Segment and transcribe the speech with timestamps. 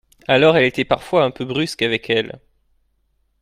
[0.27, 2.39] Alors elle était parfois un peu brusque avec elle